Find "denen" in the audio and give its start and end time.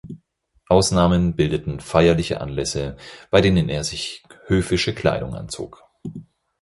3.39-3.69